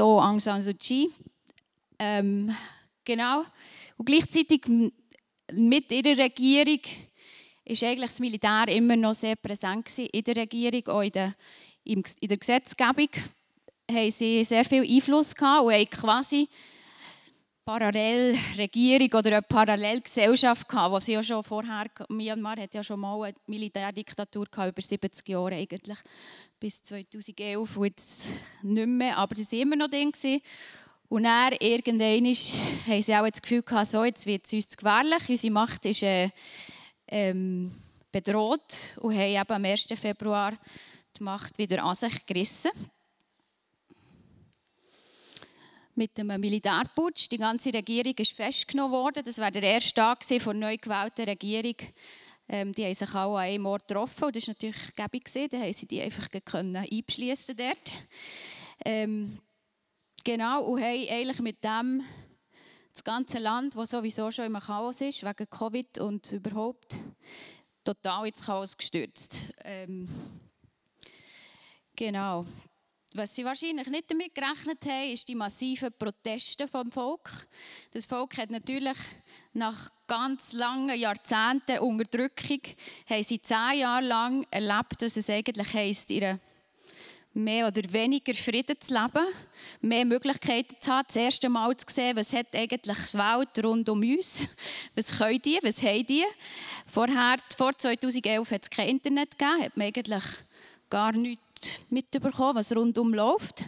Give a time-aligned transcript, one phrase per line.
[0.00, 1.10] hier Aung San Suu Kyi.
[1.98, 2.54] Ähm,
[3.04, 3.44] genau.
[3.98, 4.62] Und gleichzeitig
[5.52, 6.80] mit ihrer Regierung
[7.66, 11.34] ist eigentlich das Militär immer noch sehr präsent in der Regierung, auch in der,
[11.84, 13.08] in der Gesetzgebung
[13.90, 16.48] haben sie sehr viel Einfluss gehabt und haben quasi
[17.70, 23.22] parallel Regierung oder eine Parallelgesellschaft gehabt, sie ja schon vorher, Myanmar hat ja schon mal
[23.22, 25.98] eine Militärdiktatur gehabt, über 70 Jahre eigentlich,
[26.58, 28.26] bis 2011 und jetzt
[28.64, 30.12] nicht mehr, aber sie waren immer noch drin.
[31.08, 35.28] Und dann, irgendwann, haben sie auch das Gefühl gehabt, so, jetzt wird es uns gefährlich,
[35.28, 36.30] unsere Macht ist äh,
[37.06, 37.70] ähm,
[38.10, 39.86] bedroht und haben eben am 1.
[39.94, 40.54] Februar
[41.16, 42.72] die Macht wieder an sich gerissen
[46.00, 47.28] mit einem Militärputsch.
[47.30, 49.22] Die ganze Regierung ist festgenommen worden.
[49.22, 51.76] Das war der erste Tag der neu gewählten Regierung.
[52.48, 55.50] Ähm, die haben sich alle an einem Ort getroffen und das war natürlich gäbig.
[55.50, 57.92] Da haben sie die einfach einschließen dort.
[58.82, 59.40] Ähm,
[60.24, 62.02] genau, und haben eigentlich mit dem
[62.94, 66.96] das ganze Land, das sowieso schon im Chaos ist, wegen Covid und überhaupt,
[67.84, 69.52] total ins Chaos gestürzt.
[69.64, 70.08] Ähm,
[71.94, 72.46] genau.
[73.12, 77.28] Was sie wahrscheinlich nicht damit gerechnet haben, ist die massiven Proteste vom Volk.
[77.90, 78.96] Das Volk hat natürlich
[79.52, 82.60] nach ganz langen Jahrzehnten Unterdrückung,
[83.08, 86.38] haben sie zehn Jahre lang erlebt, was es eigentlich heisst, ihre
[87.34, 89.26] mehr oder weniger Frieden zu leben,
[89.80, 93.88] mehr Möglichkeiten zu haben, das erste Mal zu sehen, was hat eigentlich die Welt rund
[93.88, 94.46] um uns,
[94.94, 96.24] was können die, was haben die.
[96.86, 100.24] Vorher, vor 2011 hat es kein Internet gegeben, hat man eigentlich
[100.88, 101.49] gar nichts
[101.90, 103.64] mitbekommen, was rundum läuft.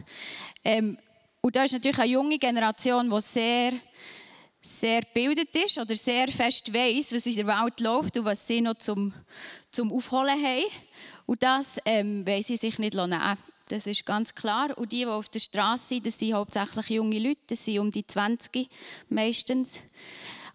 [0.64, 0.98] Ähm,
[1.40, 3.72] und da ist natürlich eine junge Generation, die sehr,
[4.60, 8.60] sehr gebildet ist oder sehr fest weiß, was in der Welt läuft und was sie
[8.60, 9.12] noch zum,
[9.70, 10.66] zum Aufholen haben.
[11.26, 13.38] Und das ähm, wollen sie sich nicht nehmen.
[13.68, 14.76] Das ist ganz klar.
[14.76, 17.90] Und die, die auf der Straße sind, das sind hauptsächlich junge Leute, das sind um
[17.90, 18.68] die 20
[19.08, 19.80] meistens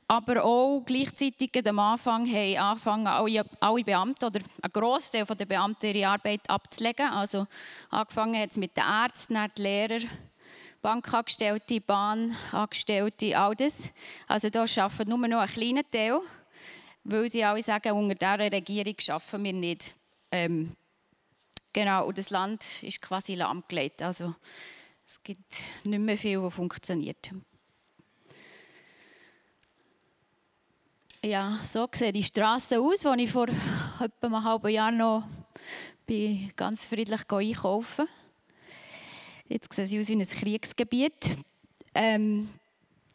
[0.07, 5.93] aber auch gleichzeitig am Anfang haben angefangen, alle, alle Beamten oder ein Großteil der Beamten
[5.93, 7.09] ihre Arbeit abzulegen.
[7.09, 7.45] Also
[7.89, 9.99] angefangen hat es mit den Ärzten, dann die Lehrer,
[10.81, 13.91] Bankangestellte, Bahnangestellte, all das.
[14.27, 16.21] Also da arbeiten nur noch ein kleiner Teil,
[17.03, 19.93] weil sie alle sagen, unter dieser Regierung arbeiten wir nicht.
[20.31, 20.73] Ähm,
[21.73, 24.01] genau, und das Land ist quasi lahmgelegt.
[24.01, 24.35] Also
[25.05, 25.53] es gibt
[25.83, 27.31] nicht mehr viel, was funktioniert.
[31.23, 33.47] Ja, so sehen die Straßen aus, wo ich vor
[33.99, 35.23] etwa einem halben Jahr noch
[36.05, 38.07] bin ganz friedlich einkaufen
[39.49, 41.37] Jetzt sehen sie aus wie ein Kriegsgebiet.
[41.95, 42.49] Ähm,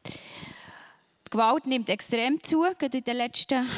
[0.05, 3.69] die Gewalt nimmt extrem zu, gerade in den letzten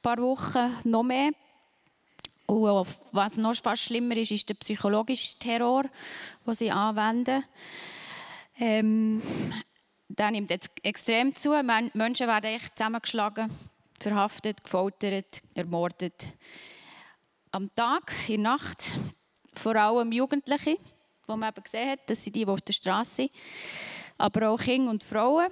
[0.00, 1.32] paar Wochen noch mehr.
[2.46, 5.84] Und was noch fast schlimmer ist, ist der psychologische Terror,
[6.46, 7.44] den sie anwenden.
[8.58, 9.22] Ähm,
[10.08, 11.50] der nimmt jetzt extrem zu.
[11.92, 13.52] Menschen werden echt zusammengeschlagen,
[14.00, 16.28] verhaftet, gefoltert, ermordet.
[17.50, 18.92] Am Tag, in der Nacht,
[19.54, 20.78] vor allem Jugendliche,
[21.26, 23.30] wo man eben gesehen hat, dass sie die, die auf der Straße sind,
[24.16, 25.48] aber auch Kinder und Frauen.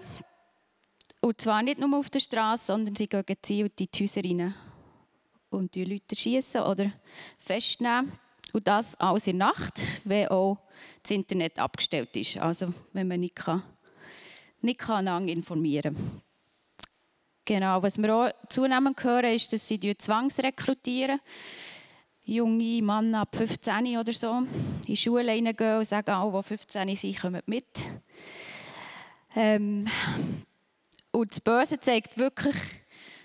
[1.21, 4.55] Und zwar nicht nur auf der Straße, sondern sie gehen gezielt in die Häuser rein
[5.50, 6.93] und die Leute schießen oder
[7.39, 8.12] festnehmen.
[8.53, 10.59] Und das alles in der Nacht, wenn auch
[11.03, 12.39] das Internet abgestellt ist.
[12.39, 13.62] Also wenn man nicht kann
[14.66, 15.97] nicht kann informieren
[17.47, 21.21] Genau, was wir auch zunehmend hören, ist, dass sie zwangsrekrutieren.
[22.25, 24.49] Junge Männer ab 15 oder so in
[24.88, 27.69] die Schule reingehen und sagen, alle, die 15 sind, kommen mit.
[29.37, 29.87] Ähm,
[31.12, 32.56] und das Böse zeigt wirklich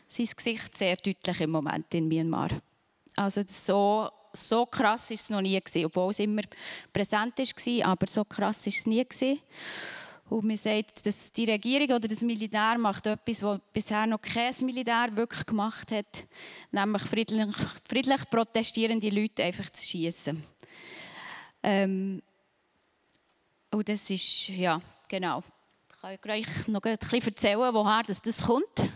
[0.07, 2.49] sein Gesicht sehr deutlich im Moment in Myanmar.
[3.15, 6.43] Also so, so krass war es noch nie obwohl es immer
[6.93, 9.39] präsent war, aber so krass war es nie gewesen.
[10.31, 14.55] Und man sagt, dass die Regierung oder das Militär macht etwas, was bisher noch kein
[14.61, 16.25] Militär wirklich gemacht hat,
[16.71, 17.53] nämlich friedlich,
[17.85, 20.41] friedlich protestierende Leute einfach zu schießen.
[21.63, 22.21] Ähm,
[23.71, 25.43] und das ist, ja, genau.
[26.13, 28.89] Ich kann euch noch ein bisschen erzählen, woher das, das kommt.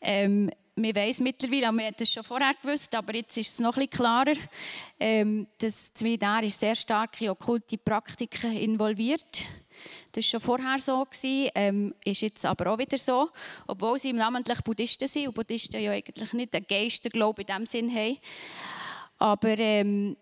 [0.00, 3.74] Ähm, man weiß mittlerweile, man hat es schon vorher gewusst, aber jetzt ist es noch
[3.74, 4.34] bisschen klarer,
[5.00, 9.63] ähm, dass das Militär sehr stark in okkulte Praktiken involviert ist
[10.14, 11.06] das war schon vorher so,
[11.54, 13.30] ähm, ist jetzt aber auch wieder so.
[13.66, 17.94] Obwohl sie namentlich Buddhisten sind und Buddhisten ja eigentlich nicht einen Geisterglaube in diesem Sinn
[17.94, 18.18] haben.
[19.18, 20.16] Aber ähm,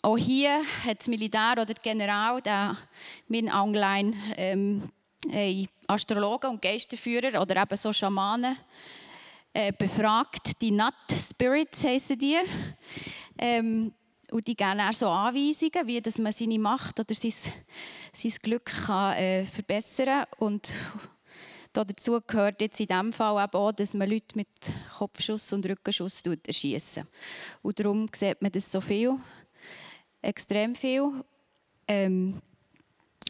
[0.00, 2.76] auch hier hat das Militär oder der General, der
[3.52, 4.90] Aung Hlaing, ähm,
[5.86, 8.56] Astrologen und Geisterführer oder eben so Schamanen
[9.52, 10.60] äh, befragt.
[10.62, 12.38] Die Nut Spirits heißen die.
[13.36, 13.92] Ähm,
[14.30, 17.32] und die geben auch so Anweisungen, wie dass man seine Macht oder sein,
[18.12, 20.38] sein Glück kann, äh, verbessern kann.
[20.38, 20.72] Und
[21.72, 24.48] dazu gehört jetzt in diesem Fall auch, dass man Leute mit
[24.96, 27.06] Kopfschuss und Rückenschuss erschießen.
[27.62, 29.16] Und darum sieht man das so viel,
[30.22, 31.24] extrem viel.
[31.86, 32.40] Ähm,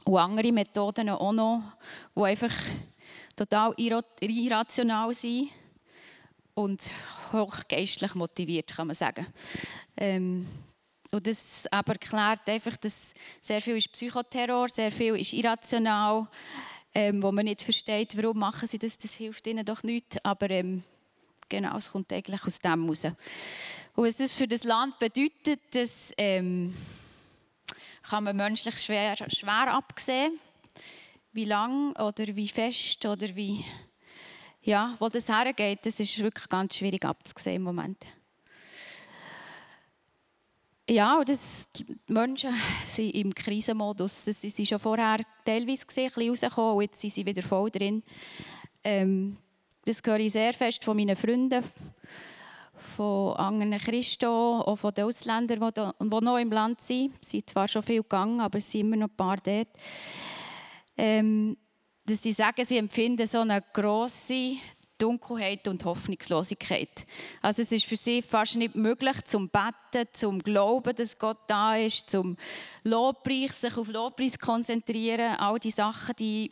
[0.05, 1.63] und andere Methoden auch noch,
[2.17, 2.55] die einfach
[3.37, 5.51] total irrational sind
[6.55, 6.91] und
[7.33, 9.27] hochgeistlich motiviert, kann man sagen.
[9.97, 10.47] Ähm,
[11.11, 16.29] und das aber erklärt einfach, dass sehr viel ist Psychoterror, sehr viel ist irrational,
[16.95, 20.25] ähm, wo man nicht versteht, warum machen sie das, das hilft ihnen doch nicht.
[20.25, 20.85] Aber ähm,
[21.49, 23.05] genau, es kommt eigentlich aus dem raus.
[23.05, 26.75] Und was das für das Land bedeutet, das ähm,
[28.03, 30.39] kann man menschlich schwer, schwer absehen.
[31.33, 33.65] Wie lang oder wie fest oder wie,
[34.63, 38.05] ja, wo das hergeht, das ist wirklich ganz schwierig abzusehen im Moment.
[40.91, 42.55] Ja, das, die Menschen
[42.87, 44.25] sind im Krisenmodus.
[44.25, 48.03] Das, sie schon vorher teilweise gesehen, ein bisschen jetzt sind sie wieder voll drin.
[48.83, 49.37] Ähm,
[49.85, 51.63] das höre ich sehr fest von meinen Freunden,
[52.75, 57.13] von anderen Christen, auch von den Ausländern, die, die noch im Land sind.
[57.21, 59.69] Es sind zwar schon viel gegangen, aber es sind immer noch ein paar dort.
[60.97, 61.59] Ähm,
[62.07, 64.57] dass sie sagen, sie empfinden so eine grosse
[64.99, 67.07] Dunkelheit und Hoffnungslosigkeit.
[67.41, 71.77] Also es ist für sie fast nicht möglich, zum Beten, zum Glauben, dass Gott da
[71.77, 72.37] ist, zum
[72.85, 76.51] Lobpreis, sich auf Lobpreis konzentrieren, all die Sachen, die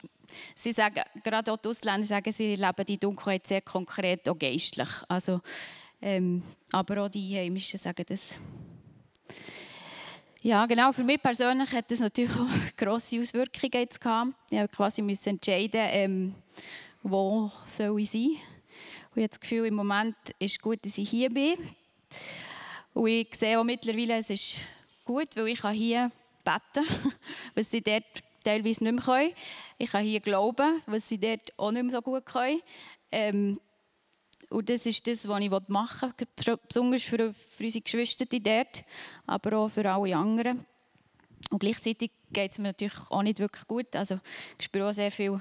[0.55, 4.89] sie sagen, gerade auch die Ausländer sagen, sie erleben die Dunkelheit sehr konkret, auch geistlich.
[5.09, 5.41] Also,
[6.01, 6.43] ähm,
[6.73, 8.39] aber auch die Heimischen sagen das.
[10.43, 10.93] Ja, genau.
[10.93, 12.47] Für mich persönlich hat das natürlich auch
[12.77, 14.33] grosse Auswirkungen jetzt gehabt.
[14.51, 16.35] Ich musste quasi entscheiden, ähm,
[17.11, 18.31] wo soll ich sein?
[19.15, 21.55] Und ich habe das Gefühl, im Moment ist es gut, dass ich hier bin.
[22.95, 24.57] Und ich sehe auch mittlerweile, es ist
[25.05, 26.11] gut, weil ich hier
[26.45, 27.13] beten kann,
[27.55, 28.05] was sie dort
[28.43, 29.33] teilweise nicht mehr können.
[29.79, 32.61] Ich kann hier glauben, was sie dort auch nicht mehr so gut können.
[33.13, 33.61] Ähm,
[34.51, 38.85] und das ist das, was ich machen will, besonders für, für unsere Geschwister dort,
[39.27, 40.65] aber auch für alle anderen.
[41.51, 43.95] Und gleichzeitig geht es mir natürlich auch nicht wirklich gut.
[43.95, 44.19] Also
[44.59, 45.41] ich spüre auch sehr viel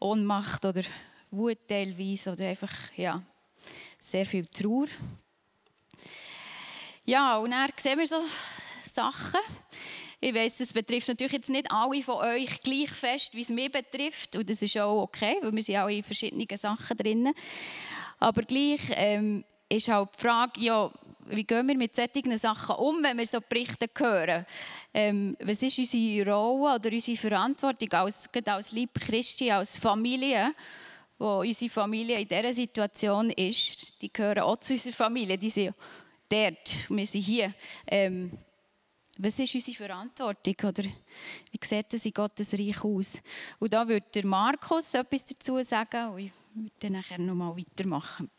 [0.00, 0.82] Ohnmacht oder
[1.30, 3.22] Wut teilweise oder einfach ja,
[4.00, 4.86] sehr viel Trauer.
[7.04, 8.22] Ja, und dann sehen wir so
[8.84, 9.40] Sachen.
[10.20, 13.70] Ich weiß, das betrifft natürlich jetzt nicht alle von euch gleich fest, wie es mich
[13.70, 14.34] betrifft.
[14.36, 17.32] Und das ist auch okay, weil wir sind auch in verschiedenen Sachen drin.
[18.18, 20.90] Aber gleich ähm, ist halt die Frage, ja,
[21.28, 24.46] wie gehen wir mit solchen Sachen um, wenn wir so Berichte hören?
[24.92, 30.54] Ähm, was ist unsere Rolle oder unsere Verantwortung als, als Lieb Christi, als Familie,
[31.18, 34.00] wo unsere Familie in dieser Situation ist?
[34.00, 35.74] Die gehören auch zu unserer Familie, die sind
[36.28, 37.54] dort, wir sind hier.
[37.86, 38.30] Ähm,
[39.18, 43.22] was ist unsere Verantwortung oder wie sieht das in Gottes Reich aus?
[43.58, 48.30] Und da würde der Markus etwas dazu sagen und ich würde dann nachher nochmal weitermachen.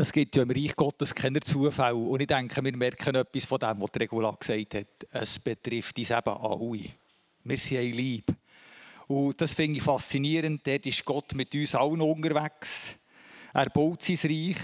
[0.00, 1.96] Es gibt ja im Reich Gottes keine Zufälle.
[1.96, 4.86] Und ich denke, wir merken etwas von dem, was Regula gesagt hat.
[5.10, 6.84] Es betrifft uns eben alle.
[7.42, 8.32] Wir sind ein Lieb.
[9.08, 10.64] Und das finde ich faszinierend.
[10.64, 12.94] Dort ist Gott mit uns allen unterwegs.
[13.52, 14.56] Er baut sein Reich.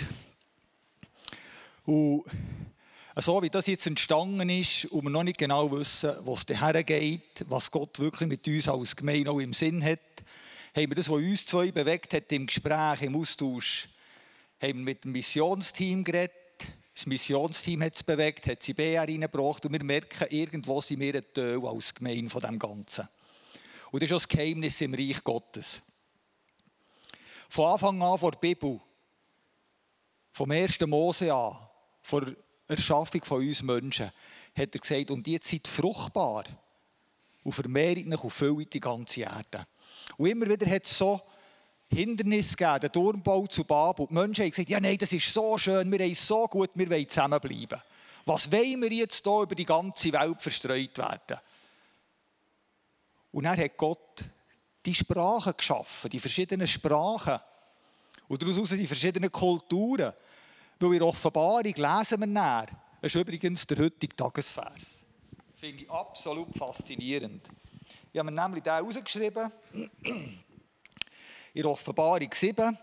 [1.84, 2.22] Und
[3.16, 7.44] so wie das jetzt entstanden ist und wir noch nicht genau wissen, wo es hergeht,
[7.48, 9.98] was Gott wirklich mit uns als Gemeinde auch im Sinn hat,
[10.76, 13.88] haben wir das, was uns zwei bewegt hat, im Gespräch, im Austausch,
[14.68, 16.32] haben mit dem Missionsteam geredet.
[16.94, 21.16] Das Missionsteam hat es bewegt, hat sie BR reingebracht und wir merken, irgendwo sind wir
[21.16, 23.08] ein Teil als Gemeinde von dem Ganzen.
[23.90, 25.82] Und das ist auch das Geheimnis im Reich Gottes.
[27.48, 28.80] Von Anfang an vor der Bibel,
[30.32, 31.56] vom ersten Mose an,
[32.02, 32.36] vor der
[32.68, 34.10] Erschaffung von uns Menschen,
[34.56, 36.44] hat er gesagt, und jetzt seid fruchtbar
[37.42, 39.66] und vermehrt euch und füllt die ganze Erde.
[40.16, 41.20] Und immer wieder hat es so
[41.88, 44.06] Hindernis gegeben, den Turmbau zu Babel.
[44.08, 46.70] Die Menschen haben gesagt, ja nein, das ist so schön, wir haben es so gut,
[46.74, 47.80] wir wollen zusammenbleiben.
[48.26, 51.38] Was wollen wir jetzt hier über die ganze Welt verstreut werden?
[53.32, 54.24] Und dann hat Gott
[54.86, 57.38] die Sprachen geschaffen, die verschiedenen Sprachen.
[58.28, 60.12] Und daraus die verschiedenen Kulturen.
[60.78, 62.66] Weil in der Offenbarung lesen wir näher.
[63.00, 65.04] Das ist übrigens der heutige Tagesvers.
[65.54, 67.48] Finde ich absolut faszinierend.
[68.12, 69.50] Ich habe mir nämlich den herausgeschrieben.
[71.54, 72.76] In Offenbarung 7.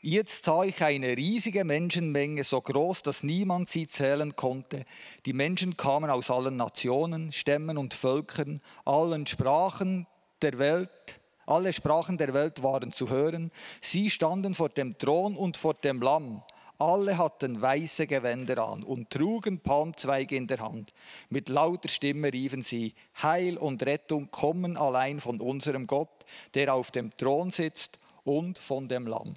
[0.00, 4.84] Jetzt sah ich eine riesige Menschenmenge, so groß, dass niemand sie zählen konnte.
[5.26, 10.06] Die Menschen kamen aus allen Nationen, Stämmen und Völkern, allen Sprachen
[10.40, 11.20] der Welt.
[11.44, 13.52] Alle Sprachen der Welt waren zu hören.
[13.80, 16.42] Sie standen vor dem Thron und vor dem Lamm.
[16.78, 20.92] Alle hatten weiße Gewänder an und trugen Palmzweige in der Hand.
[21.30, 26.90] Mit lauter Stimme riefen sie, Heil und Rettung kommen allein von unserem Gott, der auf
[26.90, 29.36] dem Thron sitzt und von dem Lamm.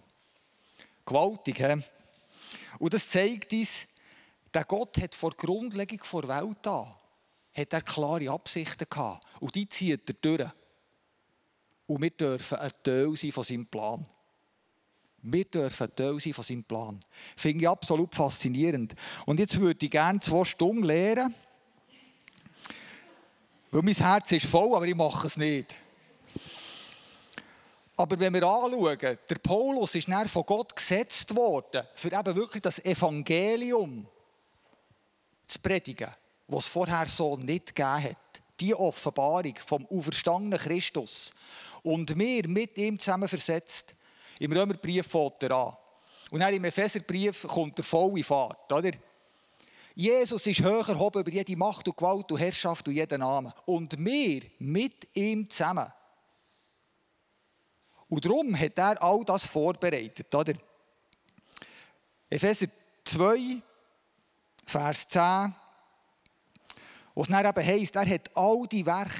[1.05, 1.77] Gewaltig, hä?
[2.77, 3.85] Und das zeigt uns,
[4.53, 6.93] der Gott hat vor Grundlegung der Welt an,
[7.53, 9.25] hat er klare Absichten gehabt.
[9.39, 10.49] Und die zieht er durch.
[11.87, 14.05] Und wir dürfen ein Teil sein von seinem Plan.
[15.21, 16.99] Wir dürfen Teil sein von seinem Plan.
[17.35, 18.95] Finde ich absolut faszinierend.
[19.25, 21.33] Und jetzt würde ich gerne zwei Stunden lehren.
[23.71, 25.75] Weil mein Herz ist voll, aber ich mache es nicht.
[27.97, 32.61] Aber wenn wir anschauen, der Paulus ist dann von Gott gesetzt worden, für eben wirklich
[32.61, 34.07] das Evangelium
[35.45, 36.09] zu predigen,
[36.47, 38.17] was es vorher so nicht gegeben hat.
[38.59, 41.33] Die Offenbarung vom auferstandenen Christus.
[41.83, 43.95] Und wir mit ihm zusammen versetzt.
[44.39, 45.77] Im Römerbrief fängt er an.
[46.31, 48.71] Und dann im Epheserbrief kommt der volle Fahrt.
[48.71, 48.91] Oder?
[49.95, 53.51] Jesus ist höher erhoben über jede Macht und Gewalt und Herrschaft und jeden Namen.
[53.65, 55.91] Und wir mit ihm zusammen
[58.09, 60.33] und darum hat er all das vorbereitet.
[60.33, 60.53] Oder?
[62.29, 62.67] Epheser
[63.05, 63.61] 2,
[64.65, 65.53] Vers 10,
[67.13, 69.13] wo es dann eben heisst, er hat all die Werke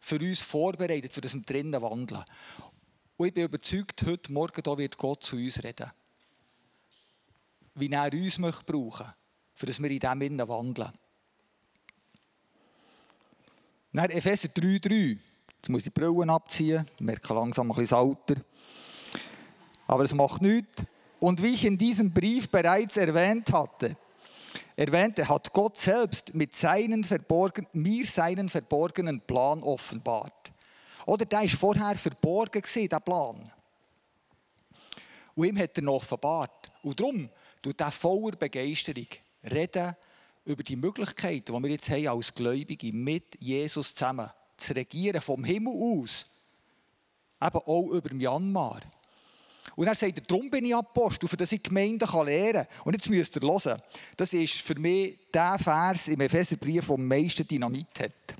[0.00, 2.24] für uns vorbereitet, für das wir drinnen wandeln.
[3.18, 5.90] Und ich bin überzeugt, heute Morgen da wird Gott zu uns reden.
[7.74, 9.12] Wie er uns möchte brauchen,
[9.54, 10.92] für das wir in dem innen wandeln.
[13.92, 15.18] Dann Epheser 3,3.
[15.56, 18.40] Jetzt muss ich die Brille abziehen, ich merke langsam ein bisschen das Alter.
[19.88, 20.84] Aber es macht nichts.
[21.18, 23.96] Und wie ich in diesem Brief bereits erwähnt hatte,
[24.76, 30.52] erwähnte, hat Gott selbst mit seinen verborgen, mir seinen verborgenen Plan offenbart.
[31.08, 33.42] Oder der war vorher verborgen, der Plan.
[35.34, 36.70] Und ihm hat er ihn offenbart.
[36.82, 37.30] Und darum
[37.62, 39.06] tut er voller Begeisterung
[39.50, 39.96] reden
[40.44, 45.44] über die Möglichkeiten, die wir jetzt haben als Gläubige mit Jesus zusammen zu regieren, vom
[45.44, 46.26] Himmel aus.
[47.40, 48.80] Eben auch über Myanmar.
[49.76, 52.84] Und er sagt, darum bin ich Apostel, für das ich Gemeinden lehren kann.
[52.84, 53.80] Und jetzt müsst ihr hören.
[54.14, 58.36] Das ist für mich der Vers im Epheserbrief, der am meisten Dynamit hat.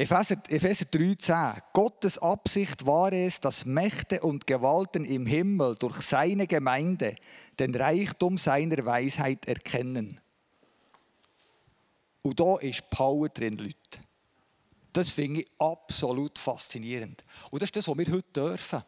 [0.00, 1.62] Epheser, Epheser 3,10.
[1.74, 7.16] Gottes Absicht war es, dass Mächte und Gewalten im Himmel durch seine Gemeinde
[7.58, 10.18] den Reichtum seiner Weisheit erkennen.
[12.22, 14.00] Und da ist Power drin, Leute.
[14.90, 17.22] Das finde ich absolut faszinierend.
[17.50, 18.82] Und das ist das, was wir heute dürfen.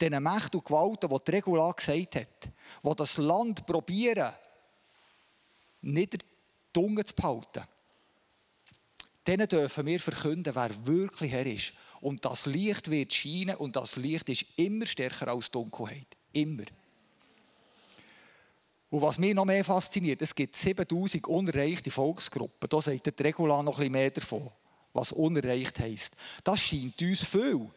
[0.00, 2.50] Diesen Mächten und Gewalten, die die Regula gesagt hat,
[2.82, 4.32] die das Land probieren,
[5.82, 6.24] nicht
[6.72, 7.64] Dunge zu behalten.
[9.30, 11.72] Denen dürfen wir verkünden, wer wirklich Herr ist.
[12.00, 16.08] Und das Licht wird scheinen und das Licht ist immer stärker als Dunkelheit.
[16.32, 16.64] Immer.
[18.90, 22.68] Und was mich noch mehr fasziniert, es gibt 7000 unerreichte Volksgruppen.
[22.68, 24.50] Da sagt der Regula noch bisschen mehr davon,
[24.92, 26.16] was unerreicht heisst.
[26.42, 27.70] Das scheint uns viel.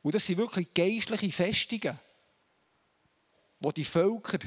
[0.00, 1.98] Und das sind wirklich geistliche Festungen,
[3.58, 4.38] wo die Völker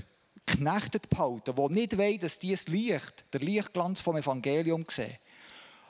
[0.45, 5.17] geknechtet behalten, die nicht wollen, dass dieses Licht, der Lichtglanz vom Evangelium sehen.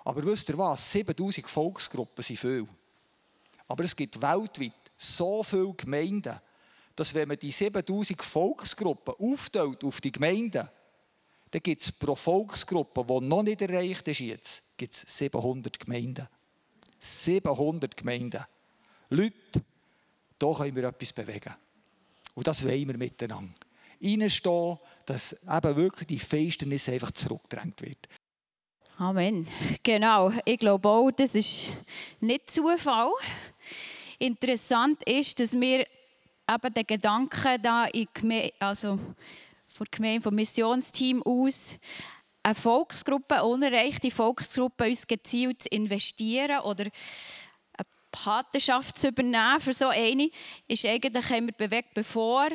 [0.03, 0.91] Aber wisst ihr was?
[0.91, 2.67] 7000 Volksgruppen sind viel.
[3.67, 6.39] Aber es gibt weltweit so viele Gemeinden,
[6.95, 10.67] dass wenn man die 7000 Volksgruppen aufteilt auf die Gemeinden,
[11.51, 16.27] dann gibt es pro Volksgruppe, die noch nicht erreicht ist jetzt, gibt es 700 Gemeinden.
[16.99, 18.43] 700 Gemeinden.
[19.09, 19.63] Leute,
[20.37, 21.55] da können wir etwas bewegen.
[22.35, 23.53] Und das wollen wir miteinander.
[24.01, 28.07] Reinstehen, dass eben wirklich die Finsternis einfach zurückgedrängt wird.
[28.99, 29.47] Amen.
[29.81, 30.29] Genau.
[30.43, 31.71] Ich glaube auch, das ist
[32.19, 33.09] nicht Zufall.
[34.17, 35.85] Interessant ist, dass wir
[36.51, 37.87] eben den Gedanken da
[38.59, 38.97] also
[39.67, 41.79] von der Gemeinde, vom Missionsteam aus,
[42.43, 49.87] eine Volksgruppe, unerreichte Volksgruppe, uns gezielt zu investieren oder eine Patenschaft zu übernehmen für so
[49.87, 50.29] eine,
[50.67, 52.49] ist eigentlich wir bewegt, bevor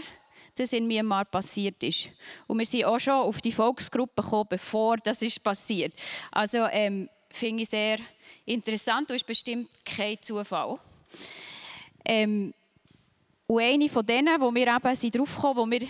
[0.55, 2.11] das in Myanmar passiert ist.
[2.47, 5.95] Und wir sind auch schon auf die Volksgruppe gekommen, bevor das ist passiert.
[6.31, 7.99] Also ähm, finde ich sehr
[8.45, 10.79] interessant und ist bestimmt kein Zufall.
[12.05, 12.53] Ähm,
[13.47, 15.87] und eine von denen, wo wir eben sind drauf kommen, wo wir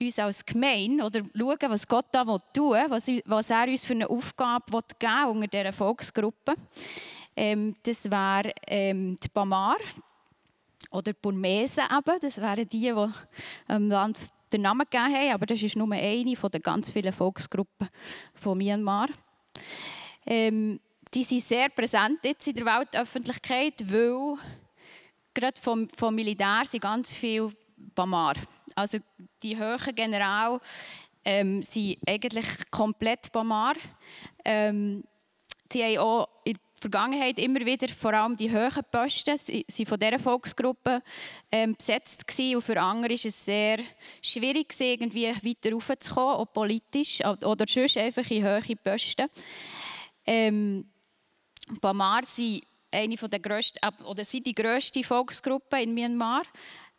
[0.00, 3.94] uns als Gemeinde oder schauen, was Gott da tun will, was, was er uns für
[3.94, 6.54] eine Aufgabe will geben unter dieser Volksgruppe.
[7.34, 9.76] Ähm, das wäre ähm, die Bamar
[10.96, 12.18] oder Burmese eben.
[12.20, 13.12] Das wären die, die dem
[13.68, 17.12] ähm, Land den Namen gegeben haben, aber das ist nur eine von den ganz vielen
[17.12, 17.88] Volksgruppen
[18.34, 19.08] von Myanmar.
[20.24, 20.80] Ähm,
[21.12, 24.36] die sind sehr präsent jetzt in der Weltöffentlichkeit, weil
[25.34, 28.34] gerade vom, vom Militär sind ganz viele Bamar.
[28.74, 28.98] Also
[29.42, 30.60] die höheren General
[31.24, 33.74] ähm, sind eigentlich komplett Bamar.
[34.44, 35.04] Ähm,
[35.70, 39.36] sie haben auch in Vergangenheit immer wieder vor allem die höheren Posten
[39.68, 41.02] sie von dieser Volksgruppe
[41.50, 42.56] ähm, besetzt gewesen.
[42.56, 43.78] und für andere ist es sehr
[44.22, 49.28] schwierig irgendwie weiter raufzukommen, auch politisch oder sonst einfach in höhere Posten.
[50.26, 50.84] Ähm,
[51.80, 56.42] Bamar sind eine der grössten, oder sind die grösste Volksgruppe in Myanmar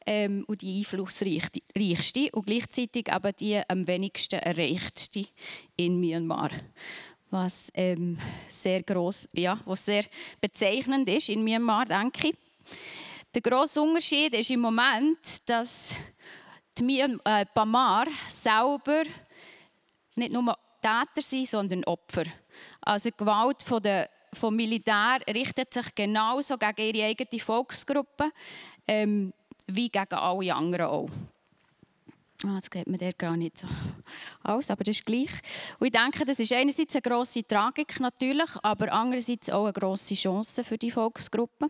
[0.06, 5.26] ähm, und die einflussreichste und gleichzeitig aber die am wenigsten erreichtste
[5.76, 6.52] in Myanmar.
[7.30, 8.18] Was ähm,
[8.50, 10.06] sehr groß, ja, was sehr
[10.40, 12.36] bezeichnend ist in Myanmar, denke ich.
[13.34, 15.94] Der grosse Unterschied ist im Moment, dass
[16.78, 19.04] die Myanmar, äh, selber
[20.16, 22.24] nicht nur Täter sind, sondern Opfer.
[22.82, 28.32] Also die Gewalt von der vom Militär richtet sich genauso gegen ihre eigene Volksgruppe
[28.88, 29.34] ähm,
[29.68, 31.10] wie gegen alle anderen auch.
[32.46, 33.68] Ah, jetzt geht mir der gar nicht so
[34.44, 35.32] aus, aber das ist gleich.
[35.80, 40.14] Und ich denke, das ist einerseits eine grosse Tragik natürlich, aber andererseits auch eine grosse
[40.14, 41.68] Chance für die Volksgruppe.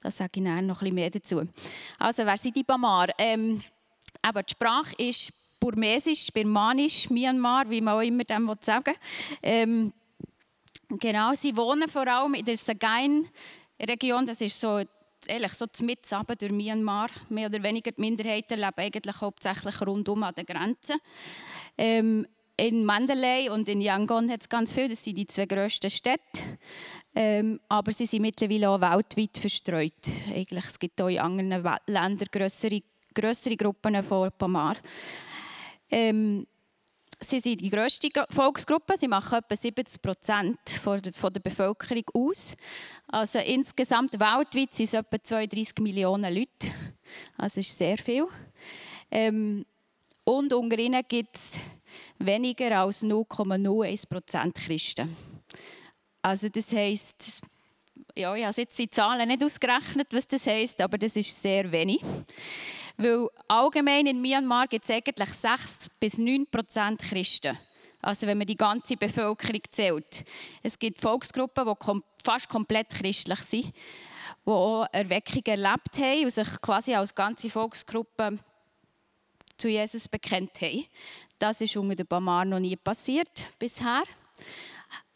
[0.00, 1.42] Da sage ich nachher noch ein bisschen mehr dazu.
[1.98, 3.08] Also, wer sind die Bamar?
[3.18, 3.62] Ähm,
[4.22, 8.94] aber die Sprache ist Burmesisch, Birmanisch, Myanmar, wie man auch immer dem sagen will.
[9.42, 9.92] Ähm,
[10.88, 14.82] genau, sie wohnen vor allem in der Sagain-Region, das ist so
[15.26, 16.00] ehrlich, so mit
[16.38, 20.98] durch Myanmar, mehr oder weniger die Minderheiten leben eigentlich hauptsächlich rundum an den Grenzen.
[21.76, 25.90] Ähm, in Mandalay und in Yangon hat es ganz viel, das sind die zwei grössten
[25.90, 26.42] Städte.
[27.14, 29.92] Ähm, aber sie sind mittlerweile auch weltweit verstreut.
[30.34, 31.50] Eigentlich, es gibt auch in anderen
[31.86, 32.80] Ländern größere,
[33.14, 34.76] größere Gruppen von Pamar.
[35.90, 36.46] Ähm,
[37.20, 38.94] Sie sind die grösste Volksgruppe.
[38.96, 42.54] Sie machen etwa 70 Prozent der Bevölkerung aus.
[43.08, 46.72] Also insgesamt weltweit sind es etwa 32 Millionen Leute.
[47.36, 48.26] Also ist sehr viel.
[49.10, 49.66] Ähm,
[50.24, 51.56] und unter ihnen gibt es
[52.18, 55.16] weniger als 0,01 Prozent Christen.
[56.22, 57.40] Also das heisst,
[58.16, 61.70] ja, ich habe jetzt die Zahlen nicht ausgerechnet, was das heisst, aber das ist sehr
[61.72, 62.00] wenig.
[62.98, 67.56] Weil allgemein in Myanmar gibt es eigentlich 6 bis 9 Prozent Christen.
[68.02, 70.24] Also wenn man die ganze Bevölkerung zählt.
[70.64, 73.72] Es gibt Volksgruppen, die kom fast komplett christlich sind,
[74.46, 78.38] die auch Erweckung erlebt haben und sich quasi als ganze Volksgruppe
[79.56, 80.84] zu Jesus bekennt haben.
[81.38, 84.02] Das ist unter den Bamar noch nie passiert bisher.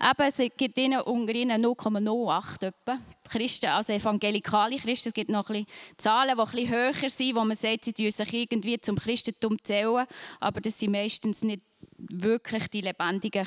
[0.00, 2.98] Eben, es gibt unter ihnen 0,08 etwa.
[3.24, 7.36] Christen, also evangelikale Christen, es gibt noch ein bisschen Zahlen, die ein bisschen höher sind,
[7.36, 10.06] wo man sagt, sie sich irgendwie zum Christentum zählen,
[10.40, 11.62] aber das sind meistens nicht
[11.96, 13.46] wirklich die lebendigen,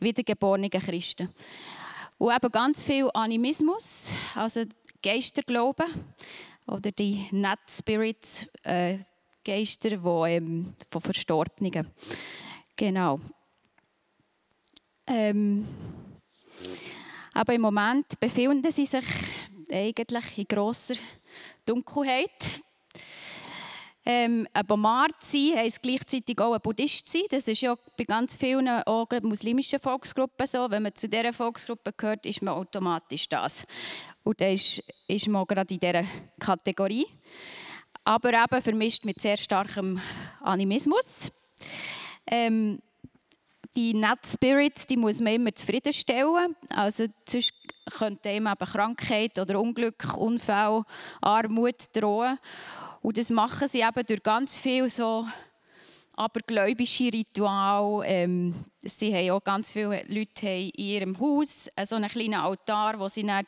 [0.00, 1.34] wiedergeborenen Christen.
[2.18, 4.62] Und eben ganz viel Animismus, also
[5.02, 5.86] Geisterglauben
[6.66, 8.98] oder die Net Spirits, äh,
[9.44, 11.90] Geister die, ähm, von Verstorbenen.
[12.76, 13.20] Genau.
[15.08, 15.66] Ähm,
[17.32, 19.04] aber im Moment befinden sie sich
[19.72, 20.94] eigentlich in grosser
[21.64, 22.62] Dunkelheit.
[24.04, 27.26] Ähm, ein Bomar zu sein, heisst gleichzeitig auch ein Buddhist zu sein.
[27.30, 30.70] Das ist ja bei ganz vielen auch muslimischen Volksgruppen so.
[30.70, 33.66] Wenn man zu dieser Volksgruppe gehört, ist man automatisch das.
[34.24, 36.04] Und dann ist, ist man gerade in dieser
[36.40, 37.06] Kategorie.
[38.04, 40.00] Aber eben vermischt mit sehr starkem
[40.40, 41.30] Animismus.
[42.26, 42.80] Ähm,
[43.76, 46.56] die Net Spirits, die muss man immer zufriedenstellen.
[46.70, 47.52] Also sonst
[47.96, 50.84] könnte eben Krankheit oder Unglück, Unfall,
[51.20, 52.38] Armut drohen.
[53.02, 55.26] Und das machen sie eben durch ganz viel so
[56.16, 58.02] abergläubische Ritual.
[58.04, 63.08] Ähm, sie haben auch ganz viele Leute in ihrem Haus so einen kleinen Altar, wo
[63.08, 63.44] sie dann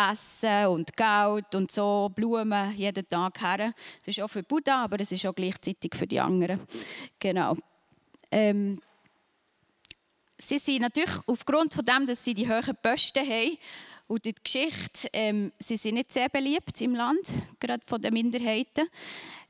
[0.00, 3.74] Essen und Geld und so, Blumen jeden Tag her.
[3.98, 6.60] Das ist auch für Buddha, aber es ist auch gleichzeitig für die anderen.
[7.18, 7.56] Genau.
[8.30, 8.80] Ähm,
[10.40, 13.56] sie sind natürlich aufgrund von dem, dass sie die hohen Posten haben
[14.08, 18.88] und die Geschichte, ähm, sie sind nicht sehr beliebt im Land, gerade von den Minderheiten.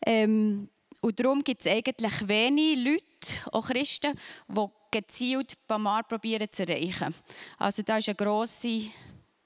[0.05, 0.69] Ähm,
[1.01, 7.15] und darum gibt es eigentlich wenige Leute, auch Christen, die gezielt Bamar probieren zu erreichen.
[7.59, 8.83] Also da ist eine grosse,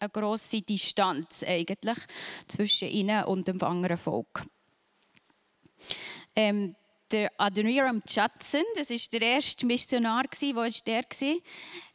[0.01, 1.99] eine grosse Distanz eigentlich
[2.49, 4.45] zwischen ihnen und dem anderen Volk.
[6.35, 6.75] Ähm,
[7.15, 11.03] der Adoniram Judson, das ist der erste Missionar, der war der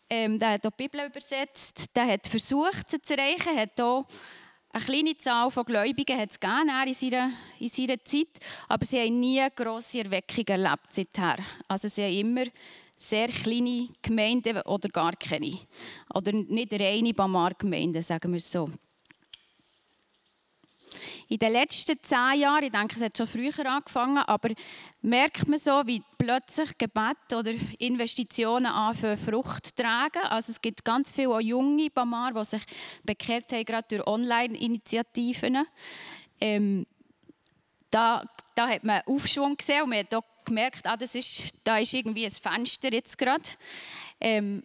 [0.09, 4.07] ähm, der hat die Bibel übersetzt, der hat versucht, sie zu erreichen, hat auch
[4.69, 8.27] eine kleine Zahl von Gläubigen hat es in seiner, in seiner Zeit,
[8.69, 11.37] aber sie haben nie grosse Erweckung erlebt seither.
[11.67, 12.45] Also sie haben immer
[12.95, 15.59] sehr kleine Gemeinden oder gar keine.
[16.13, 18.69] Oder nicht reine Bamar-Gemeinden, sagen wir so.
[21.29, 24.49] In den letzten zehn Jahren, ich denke, es hat schon früher angefangen, aber
[25.03, 30.23] merkt man so, wie plötzlich Gebet oder Investitionen anfangen Frucht tragen.
[30.23, 32.63] Also es gibt ganz viele auch junge Bamar, die sich
[33.03, 35.67] bekehrt haben, gerade durch Online-Initiativen.
[36.41, 36.87] Ähm,
[37.91, 41.77] da, da hat man Aufschwung gesehen und man hat auch gemerkt, ah, das ist, da
[41.77, 43.43] ist irgendwie ein Fenster jetzt gerade.
[44.19, 44.63] Ähm,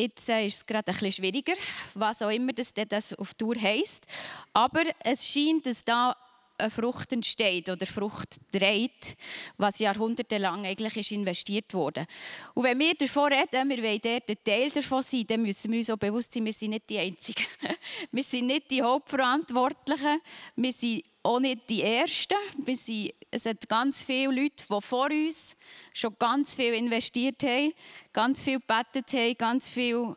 [0.00, 1.54] Jetzt äh, ist es gerade ein bisschen schwieriger,
[1.94, 4.06] was auch immer das, das auf Tour heisst.
[4.52, 6.16] Aber es scheint, dass da
[6.58, 9.16] eine Frucht entsteht oder Frucht trägt,
[9.56, 12.06] was jahrhundertelang eigentlich ist investiert wurde.
[12.54, 15.90] Und wenn wir davon reden, wir wollen ein Teil davon sein, dann müssen wir uns
[15.90, 17.44] auch bewusst sein, wir sind nicht die Einzigen.
[18.12, 20.20] wir sind nicht die Hauptverantwortlichen,
[20.56, 22.34] wir sind auch nicht die Ersten.
[22.64, 25.56] Wir sind, es hat ganz viele Leute, die vor uns
[25.92, 27.72] schon ganz viel investiert haben,
[28.12, 30.16] ganz viel gebetet haben, ganz viel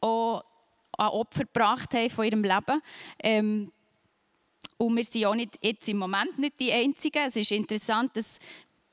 [0.00, 0.44] auch
[0.96, 2.80] an Opfer gebracht haben von ihrem Leben.
[3.22, 3.72] Ähm,
[4.76, 7.22] und wir sind auch nicht, jetzt im Moment nicht die Einzigen.
[7.26, 8.38] Es ist interessant, dass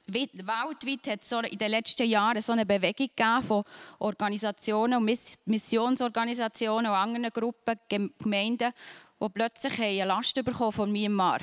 [0.08, 3.10] weltweit hat es in den letzten Jahren so eine Bewegung
[3.41, 3.63] von
[4.00, 8.74] Organisationen und Missionsorganisationen und anderen Gruppen, Gemeinden,
[9.22, 11.39] die plötzlich eine Last bekommen von Myanmar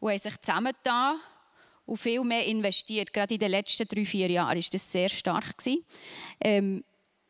[0.00, 1.16] und haben sich zusammengetan
[1.86, 3.12] und viel mehr investiert.
[3.12, 5.54] Gerade in den letzten drei, vier Jahren war das sehr stark.
[6.40, 6.84] Ähm,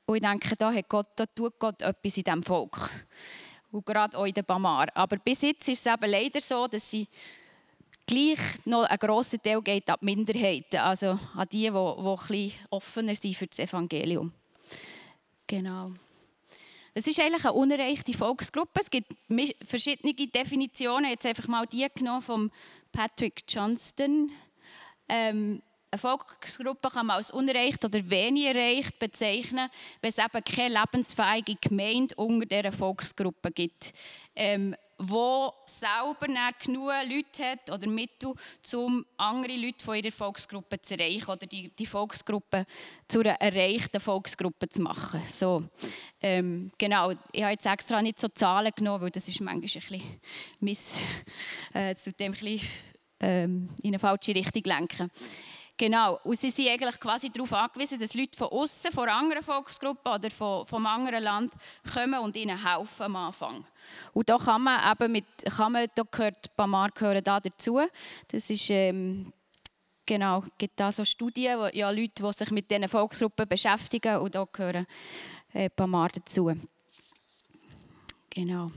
[0.06, 2.90] und ich denke, da, hat Gott, da tut Gott etwas in diesem Volk.
[3.74, 4.86] Und gerade auch in den Bamar.
[4.94, 7.08] Aber bis jetzt ist es eben leider so, dass sie
[8.06, 12.52] gleich noch ein grosser Teil geht an die Minderheiten, also an die, die, die ein
[12.70, 14.32] offener sind für das Evangelium.
[15.48, 15.90] Genau.
[16.94, 18.80] Es ist eigentlich eine unerreichte Volksgruppe.
[18.80, 19.12] Es gibt
[19.66, 21.10] verschiedene Definitionen.
[21.10, 22.52] Jetzt einfach mal die genommen von
[22.92, 24.30] Patrick Johnston.
[25.08, 25.60] Ähm,
[25.94, 31.56] eine Volksgruppe kann man als unerreicht oder wenig erreicht bezeichnen, wenn es eben keine lebensfähige
[31.60, 33.92] Gemeinde unter dieser Volksgruppe gibt.
[34.34, 36.26] Ähm, wo selber
[36.62, 38.32] genug Leute hat oder Mittel,
[38.74, 42.64] um andere Leute von ihrer Volksgruppe zu erreichen oder die, die Volksgruppe
[43.08, 45.20] zu einer erreichten Volksgruppe zu machen.
[45.28, 45.64] So,
[46.20, 49.60] ähm, genau, ich habe jetzt extra nicht so Zahlen genommen, weil das ist manchmal ein
[49.60, 50.02] bisschen
[50.60, 50.98] miss,
[51.72, 52.68] äh, zu dem ein bisschen,
[53.20, 55.10] ähm, in eine falsche Richtung lenken.
[55.76, 60.12] Genau, und sie sind eigentlich quasi darauf angewiesen, dass Leute von außen, von anderen Volksgruppen
[60.12, 61.52] oder von, vom anderen Land
[61.92, 63.66] kommen und ihnen helfen am Anfang.
[64.12, 65.24] Und da kann man eben mit,
[65.56, 67.80] kann man, da gehört Bamar gehören da dazu.
[68.28, 69.32] Das ist, ähm,
[70.06, 74.36] genau, gibt da so Studien, wo, ja, Leute, die sich mit diesen Volksgruppen beschäftigen und
[74.36, 74.86] da gehören
[75.52, 76.52] äh, Bamar dazu.
[78.30, 78.70] Genau.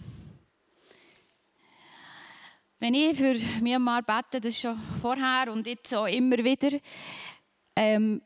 [2.80, 6.78] Wenn ich für Myanmar bete, das schon vorher und jetzt auch immer wieder,
[7.76, 8.22] ähm,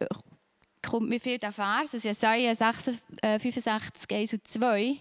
[0.82, 4.98] kommt mir viel der Vers aus Jesaja 65, 1 und 2.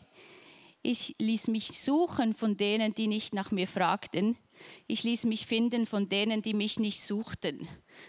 [0.82, 4.38] Ich ließ mich suchen von denen, die nicht nach mir fragten.
[4.86, 7.66] Ich ließ mich finden von denen, die mich nicht suchten.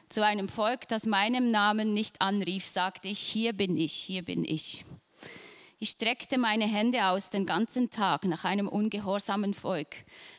[0.10, 4.46] Zu einem Volk, das meinem Namen nicht anrief, sagte ich, hier bin ich, hier bin
[4.46, 4.86] ich.
[5.84, 9.96] Ich streckte meine Hände aus den ganzen Tag nach einem ungehorsamen Volk,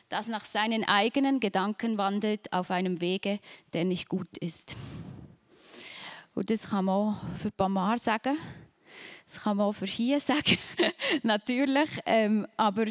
[0.07, 3.41] das nach seinen eigenen Gedanken wandelt auf einem Wege,
[3.73, 4.77] der nicht gut ist.
[6.33, 8.37] Und das kann man auch für Bamar sagen.
[9.27, 10.57] Das kann man auch für hier sagen,
[11.23, 11.89] natürlich.
[12.05, 12.85] Ähm, aber,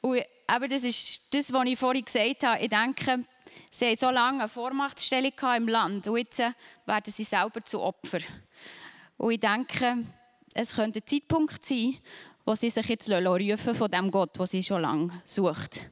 [0.00, 2.60] und, aber das ist das, was ich vorhin gesagt habe.
[2.60, 3.22] Ich denke,
[3.70, 8.18] sie haben so lange eine Vormachtstellung im Land und jetzt werden sie selber zu Opfer.
[9.16, 10.06] Und ich denke,
[10.54, 11.96] es könnte ein Zeitpunkt sein,
[12.44, 15.90] wo sie sich jetzt rufen von dem Gott, den sie schon lange sucht.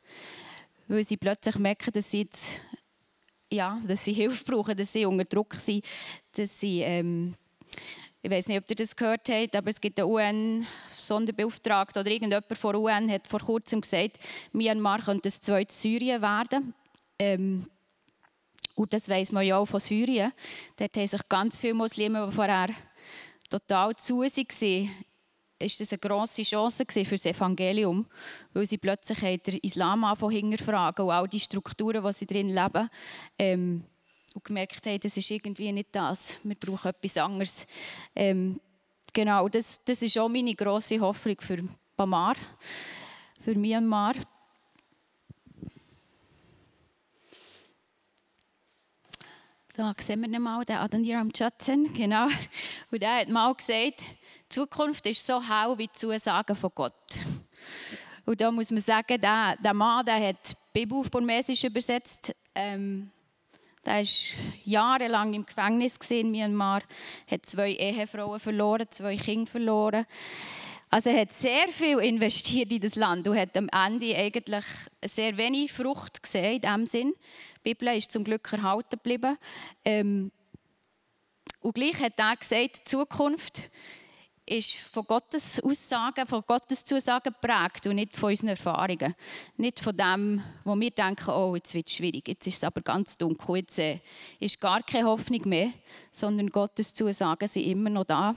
[0.89, 2.59] Weil sie plötzlich merken, dass sie, jetzt,
[3.53, 5.85] ja, dass sie Hilfe brauchen, dass sie unter Druck sind,
[6.33, 6.81] dass sie...
[6.81, 7.35] Ähm,
[8.21, 12.59] ich weiß nicht, ob ihr das gehört habt, aber es gibt einen UN-Sonderbeauftragten oder irgendjemand
[12.59, 14.19] von UN hat vor kurzem gesagt,
[14.53, 16.75] Myanmar könnte das zweite Syrien werden.
[17.17, 17.69] Ähm,
[18.75, 20.33] und das weiß man ja auch von Syrien.
[20.77, 22.69] Dort haben sich ganz viele Muslime, die vorher
[23.49, 24.91] total zu waren,
[25.59, 28.07] ist das eine grosse Chance für das Evangelium,
[28.53, 32.89] weil sie plötzlich den Islam anfangen hinterfragen und all die Strukturen, die sie drin leben,
[33.39, 33.85] ähm,
[34.35, 37.67] und gemerkt haben, das ist irgendwie nicht das, wir brauchen etwas anderes.
[38.15, 38.61] Ähm,
[39.13, 41.59] genau, das, das ist auch meine grosse Hoffnung für
[41.97, 42.37] Bamar,
[43.41, 44.15] für Myanmar.
[49.79, 52.27] Da sehen wir mal den Adoniram Chatsen, genau.
[52.91, 56.93] Und er hat mal gesagt, die Zukunft ist so hell wie die Zusagen von Gott.
[58.27, 62.35] Und da muss man sagen, der, der Mann der hat die Bibel auf Burmesisch übersetzt.
[62.57, 63.13] Ähm,
[63.87, 64.05] der war
[64.65, 66.83] jahrelang im Gefängnis in Myanmar,
[67.31, 70.07] hat zwei Ehefrauen verloren, zwei Kinder verloren.
[70.91, 74.65] Also er hat sehr viel investiert in das Land und hat am Ende eigentlich
[75.05, 77.15] sehr wenig Frucht gesehen in diesem Sinn.
[77.57, 79.37] Die Bibel ist zum Glück erhalten geblieben.
[79.85, 80.33] Ähm,
[81.61, 83.71] und gleich hat er gesagt, die Zukunft
[84.47, 89.15] ist von Gottes Aussagen, von Gottes Zusagen geprägt und nicht von unseren Erfahrungen.
[89.59, 92.81] Nicht von dem, wo wir denken, oh, jetzt wird es schwierig, jetzt ist es aber
[92.81, 94.01] ganz dunkel, jetzt äh,
[94.41, 95.73] ist gar keine Hoffnung mehr,
[96.13, 98.35] sondern Gottes Zusagen sind immer noch da.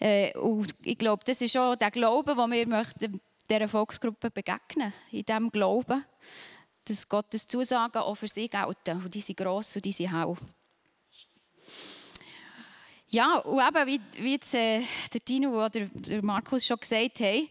[0.00, 4.92] Äh, und ich glaube, das ist auch der Glaube, den wir möchten dieser Volksgruppe begegnen.
[5.12, 6.04] In diesem Glauben,
[6.84, 9.04] dass Gottes Zusagen auch für sie gelten.
[9.04, 10.36] Und die sind gross und die sind hell.
[13.08, 14.82] Ja, und eben, wie, wie jetzt, äh,
[15.12, 17.48] der Tino oder der Markus schon gesagt haben,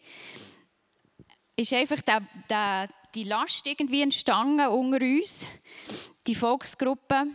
[1.56, 5.48] ist einfach der, der, die Last irgendwie entstanden unter uns,
[6.26, 7.28] die Volksgruppe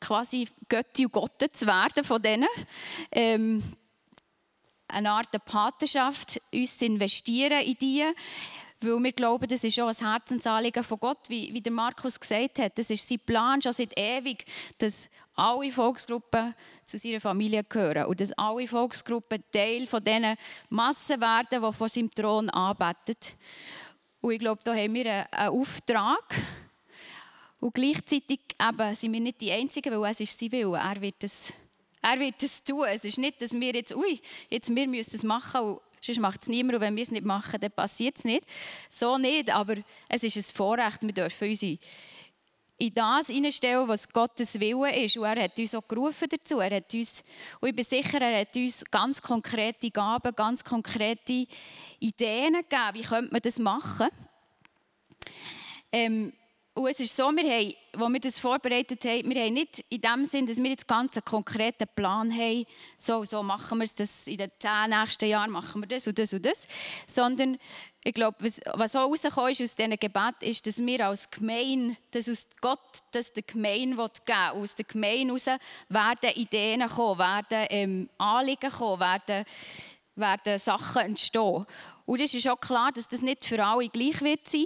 [0.00, 2.48] quasi Götti und Gott zu werden von denen.
[3.12, 3.62] Ähm,
[4.92, 8.04] eine Art Patenschaft, uns zu investieren in die,
[8.80, 12.58] weil wir glauben, das ist auch ein Herzensanliegen von Gott, wie, wie der Markus gesagt
[12.58, 12.78] hat.
[12.78, 14.44] Das ist sein Plan schon seit ewig,
[14.78, 16.54] dass alle Volksgruppen
[16.86, 20.36] zu seiner Familie gehören und dass alle Volksgruppen Teil von diesen
[20.70, 23.16] Massen werden, die vor seinem Thron anbeten.
[24.20, 26.34] Und ich glaube, da haben wir einen Auftrag.
[27.60, 30.78] Und gleichzeitig eben, sind wir nicht die Einzigen, weil es ist sein Wille.
[30.78, 31.52] Er wird es
[32.02, 32.86] er wird es tun.
[32.88, 36.48] Es ist nicht, dass wir jetzt, ui, jetzt wir müssen es machen sonst macht es
[36.48, 38.44] niemand und wenn wir es nicht machen, dann passiert es nicht.
[38.88, 39.76] So nicht, aber
[40.08, 45.16] es ist ein Vorrecht, wir dürfen uns in das hineinstellen, was Gottes Wille ist.
[45.18, 46.60] Und er hat uns auch gerufen dazu.
[46.60, 47.22] Er hat uns,
[47.60, 51.46] und ich bin sicher, er hat uns ganz konkrete Gaben, ganz konkrete
[51.98, 54.08] Ideen gegeben, wie könnte man das machen.
[55.92, 56.32] Ähm,
[56.80, 60.00] und es ist so, wir haben, als wir das vorbereitet haben, wir haben nicht in
[60.00, 62.64] dem Sinn, dass wir jetzt ganz einen konkreten Plan haben,
[62.96, 66.18] so so machen wir es, das in den zehn nächsten Jahren machen wir das und
[66.18, 66.66] das und das,
[67.06, 67.58] sondern
[68.02, 71.96] ich glaube, was, was auch rausgekommen ist aus diesem Gebet, ist, dass wir als Gemeinde,
[72.12, 74.62] dass aus Gott das der Gemeinde geben will.
[74.62, 75.46] Aus der Gemeinde heraus
[75.90, 79.44] werden Ideen kommen, werden ähm, Anliegen kommen, werden,
[80.14, 81.66] werden Sachen entstehen.
[82.06, 84.64] Und es ist auch klar, dass das nicht für alle gleich wird sein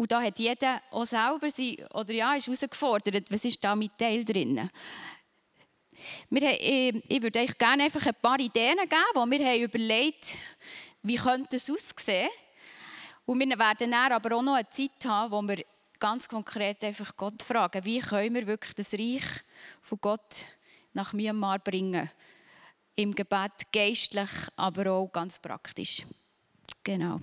[0.00, 3.98] und da hat jeder auch selber sie, oder ja, ist herausgefordert, was ist da mit
[3.98, 4.70] Teil drin.
[6.30, 9.60] Wir haben, ähm, ich würde euch gerne einfach ein paar Ideen geben, die wir haben
[9.60, 10.38] überlegt
[11.02, 12.30] wie könnte es aussehen.
[13.26, 15.62] Und wir werden dann aber auch noch eine Zeit haben, wo wir
[15.98, 19.44] ganz konkret einfach Gott fragen, wie können wir wirklich das Reich
[19.82, 20.46] von Gott
[20.94, 22.10] nach Myanmar bringen.
[22.96, 26.06] Im Gebet geistlich, aber auch ganz praktisch.
[26.82, 27.20] Genau.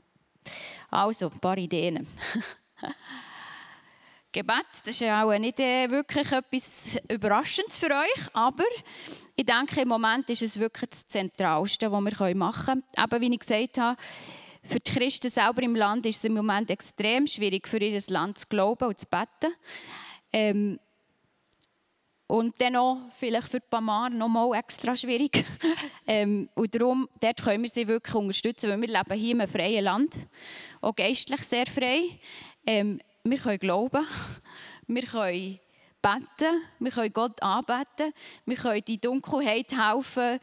[0.91, 2.07] Also, ein paar Ideen.
[4.31, 8.65] Gebet, das ist ja auch nicht äh, wirklich etwas Überraschendes für euch, aber
[9.35, 13.05] ich denke, im Moment ist es wirklich das Zentralste, was wir machen können.
[13.05, 13.97] Eben, wie ich gesagt habe,
[14.63, 18.39] für die Christen selber im Land ist es im Moment extrem schwierig, für ihr Land
[18.39, 19.55] zu glauben und zu beten.
[20.33, 20.79] Ähm,
[22.27, 25.45] und dann auch vielleicht für Pamar noch mal extra schwierig.
[26.07, 29.85] ähm, und darum, dort können wir sie wirklich unterstützen, weil wir leben hier einem freien
[29.85, 30.27] Land,
[30.81, 32.19] auch geistlich sehr frei.
[32.69, 34.06] Ähm, wir können glauben,
[34.88, 35.60] wir können
[36.01, 38.13] beten, wir können Gott anbeten,
[38.45, 40.38] wir können die Dunkelheit helfen,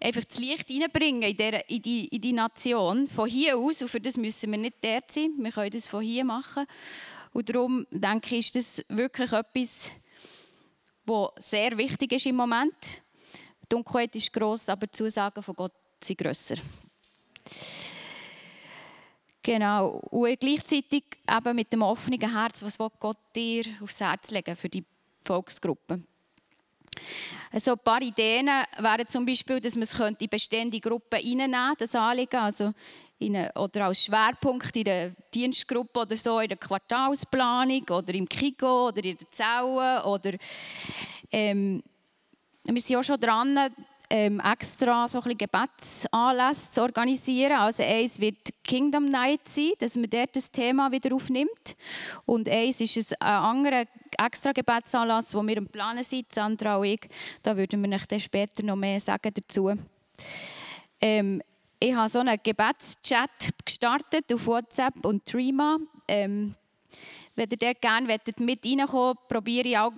[0.00, 3.06] einfach das Licht hineinbringen in, der, in, die, in die Nation.
[3.06, 6.02] Von hier aus, und für das müssen wir nicht dort sein, wir können das von
[6.02, 6.66] hier machen.
[7.32, 9.92] Und darum denke ich, ist das wirklich etwas,
[11.04, 12.74] was sehr wichtig ist im Moment.
[13.62, 16.56] Die Dunkelheit ist gross, aber die Zusagen von Gott sind grösser.
[19.44, 20.00] Genau.
[20.10, 24.70] Und gleichzeitig eben mit dem offenen Herz, was will Gott dir aufs Herz legen für
[24.70, 24.82] die
[25.22, 26.02] Volksgruppe.
[27.52, 28.46] Also ein paar Ideen
[28.78, 32.72] wären zum Beispiel, dass man es in bestehende Gruppen reinnehmen das Anliegen, also
[33.20, 38.88] eine, oder als Schwerpunkt in der Dienstgruppe oder so, in der Quartalsplanung oder im Kigo
[38.88, 40.38] oder in der Zelle oder
[41.30, 41.82] ähm,
[42.66, 43.58] wir sind auch schon dran,
[44.10, 47.52] ähm, extra so ein Gebetsanlässe zu organisieren.
[47.52, 51.76] Also eins wird Kingdom Night sein, dass man dort das Thema wieder aufnimmt.
[52.26, 53.84] Und eins ist ein anderer
[54.18, 57.00] extra Gebetsanlass, wo wir im Planen sind, Sandra und ich.
[57.42, 59.72] Da würden wir euch später noch mehr sagen dazu.
[61.00, 61.42] Ähm,
[61.80, 65.76] ich habe so einen Gebetschat gestartet auf WhatsApp und Trima.
[66.08, 66.54] Ähm,
[67.36, 68.06] wenn ihr dort gerne
[68.38, 69.92] mit reinkommen probiere ich auch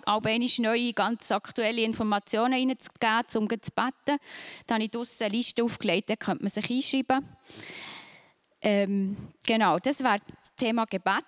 [0.58, 4.18] neue, ganz aktuelle Informationen reinzugeben, um zu beten.
[4.66, 7.26] Dann habe ich draussen eine Liste aufgelegt, da könnte man sich einschreiben.
[8.62, 11.24] Ähm, genau, das wäre das Thema Gebet.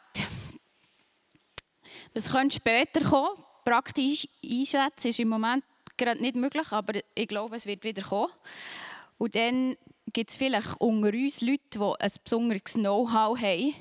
[2.14, 3.44] Was könnte später kommen?
[3.64, 5.62] Praktisch einsetzen ist im Moment
[5.98, 8.32] gerade nicht möglich, aber ich glaube, es wird wieder kommen.
[9.18, 9.76] Und dann
[10.12, 13.74] gibt es vielleicht unter uns Leute, die ein besonderes Know-how haben,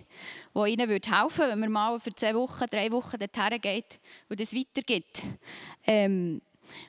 [0.54, 4.40] das ihnen helfen würde, wenn man mal für zwei Wochen, drei Wochen dorthin geht und
[4.40, 5.24] das weitergibt.
[5.86, 6.42] Ähm,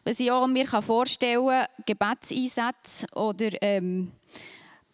[0.05, 4.13] was ich auch mir vorstellen kann, Gebetseinsätze oder ähm,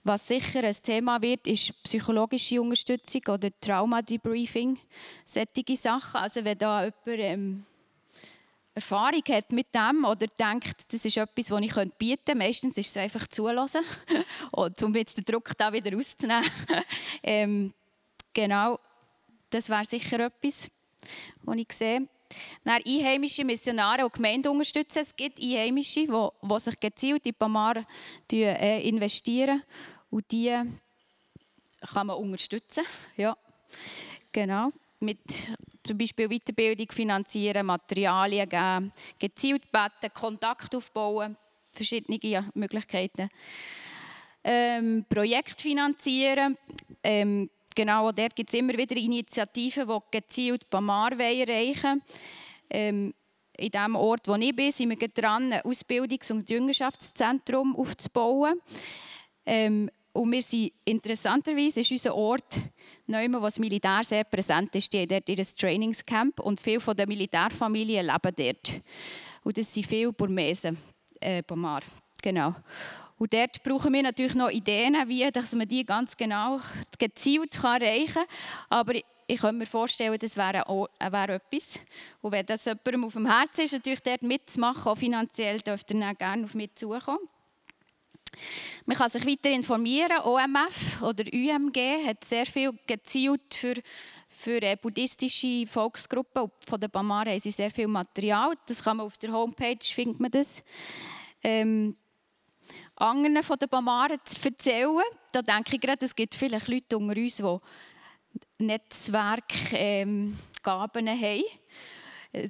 [0.02, 4.78] was sicher ein Thema wird, ist psychologische Unterstützung oder Trauma-Debriefing,
[5.24, 6.20] solche Sachen.
[6.20, 7.66] Also wenn da jemand ähm,
[8.74, 12.90] Erfahrung hat mit dem oder denkt, das ist etwas, das ich bieten könnte, meistens ist
[12.90, 13.82] es einfach zulassen,
[14.52, 16.44] um jetzt den Druck da wieder rauszunehmen.
[17.22, 17.72] ähm,
[18.32, 18.80] genau,
[19.50, 20.70] das wäre sicher etwas,
[21.42, 22.08] was ich sehe.
[22.64, 24.98] Dann einheimische Missionare und Gemeinden unterstützen.
[25.02, 27.84] Es gibt Einheimische, die, die sich gezielt in Pamar
[28.32, 29.62] äh, investieren
[30.10, 30.52] und die
[31.92, 32.84] kann man unterstützen.
[33.16, 33.36] Ja,
[34.32, 34.70] genau.
[35.04, 35.20] Mit
[35.82, 41.36] zum Beispiel Weiterbildung finanzieren, Materialien geben, gezielt beten, Kontakt aufbauen,
[41.72, 43.28] verschiedene Möglichkeiten.
[44.42, 46.56] Ähm, Projekt finanzieren,
[47.02, 52.02] ähm, genau, dort gibt es immer wieder Initiativen, die gezielt Pamar erreichen
[52.70, 53.14] ähm,
[53.56, 58.60] In dem Ort, wo ich bin, sind wir dran, ein Ausbildungs- und Jüngerschaftszentrum aufzubauen.
[59.46, 62.60] Ähm, und wir sind interessanterweise ist unser Ort,
[63.08, 64.92] neu, wo das Militär sehr präsent ist.
[64.92, 68.80] Die haben dort ihr Trainingscamp und viele von Militärfamilien leben dort.
[69.42, 70.78] Und das sind viele Burmesen,
[71.20, 71.82] äh, Bamar.
[72.22, 72.54] Genau.
[73.18, 76.60] Und dort brauchen wir natürlich noch Ideen, wie dass man die ganz genau
[76.96, 78.24] gezielt erreichen kann.
[78.68, 78.92] Aber
[79.26, 81.80] ich kann mir vorstellen, das wäre, auch, äh, wäre etwas.
[82.20, 86.14] Und wenn das jemandem auf dem Herzen ist, natürlich dort mitzumachen, auch finanziell, dürfte er
[86.14, 87.18] gerne auf mich zukommen.
[88.86, 90.18] Man kann sich weiter informieren.
[90.24, 93.74] OMF oder UMG hat sehr viel gezielt für,
[94.28, 96.50] für äh, buddhistische Volksgruppen.
[96.66, 98.54] Von der Bamar haben sie sehr viel Material.
[98.66, 100.62] Das kann man auf der Homepage findet man das.
[101.42, 101.96] Ähm,
[102.96, 105.02] anderen von den Bamaren zu erzählen.
[105.32, 110.36] Da denke ich gerade, es gibt vielleicht Leute unter uns, die Netzwerkgaben
[111.06, 111.44] ähm, haben.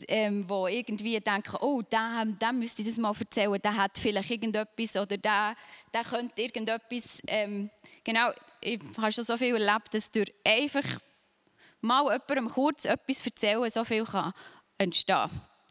[0.09, 4.31] Ähm, wo irgendwie denken, oh, dem, dem müsste ich das mal erzählen, der hat vielleicht
[4.31, 5.55] irgendetwas oder der,
[5.93, 7.21] der könnte irgendetwas.
[7.27, 7.71] Ähm,
[8.03, 8.31] genau,
[8.63, 11.01] ich habe schon so viel erlebt, dass durch einfach
[11.83, 14.33] mal jemandem kurz etwas erzählen so viel kann
[14.79, 15.29] entstehen.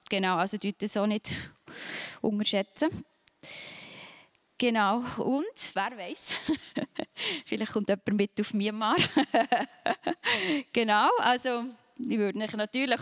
[0.10, 1.30] Genau, also das auch nicht
[2.22, 3.04] unterschätzen.
[4.58, 6.40] Genau, und wer weiß,
[7.46, 8.96] vielleicht kommt jemand mit auf Myanmar.
[10.74, 11.64] genau, also
[12.00, 13.00] ich würde euch natürlich